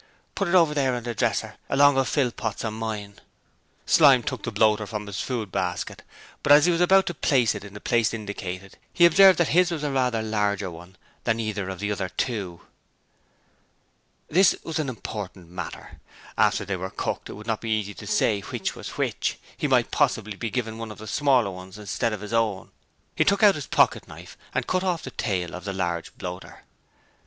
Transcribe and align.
'Put 0.33 0.47
it 0.47 0.55
over 0.55 0.73
there 0.73 0.95
on 0.95 1.03
the 1.03 1.13
dresser 1.13 1.57
along 1.69 1.95
of 1.95 2.07
Philpot's 2.07 2.63
and 2.63 2.75
mine.' 2.75 3.21
Slyme 3.85 4.23
took 4.23 4.41
the 4.41 4.51
bloater 4.51 4.87
from 4.87 5.05
his 5.05 5.21
food 5.21 5.51
basket, 5.51 6.01
but 6.41 6.51
as 6.51 6.65
he 6.65 6.71
was 6.71 6.81
about 6.81 7.05
to 7.05 7.13
put 7.13 7.53
it 7.53 7.63
in 7.63 7.75
the 7.75 7.79
place 7.79 8.11
indicated, 8.11 8.79
he 8.91 9.05
observed 9.05 9.37
that 9.37 9.49
his 9.49 9.69
was 9.69 9.83
rather 9.83 10.21
a 10.21 10.23
larger 10.23 10.71
one 10.71 10.95
than 11.23 11.39
either 11.39 11.69
of 11.69 11.77
the 11.79 11.91
other 11.91 12.09
two. 12.09 12.61
This 14.27 14.55
was 14.63 14.79
an 14.79 14.89
important 14.89 15.51
matter. 15.51 15.99
After 16.35 16.65
they 16.65 16.77
were 16.77 16.89
cooked 16.89 17.29
it 17.29 17.33
would 17.33 17.45
not 17.45 17.61
be 17.61 17.69
easy 17.69 17.93
to 17.93 18.07
say 18.07 18.39
which 18.39 18.73
was 18.75 18.97
which: 18.97 19.37
he 19.55 19.67
might 19.67 19.91
possibly 19.91 20.35
be 20.35 20.49
given 20.49 20.79
one 20.79 20.91
of 20.91 20.97
the 20.97 21.05
smaller 21.05 21.51
ones 21.51 21.77
instead 21.77 22.11
of 22.11 22.21
his 22.21 22.33
own. 22.33 22.71
He 23.15 23.23
took 23.23 23.43
out 23.43 23.53
his 23.53 23.67
pocket 23.67 24.07
knife 24.07 24.35
and 24.51 24.65
cut 24.65 24.83
off 24.83 25.03
the 25.03 25.11
tail 25.11 25.53
of 25.53 25.63
the 25.63 25.73
large 25.73 26.11
bloater. 26.17 26.63